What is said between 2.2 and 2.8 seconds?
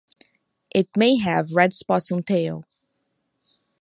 tail.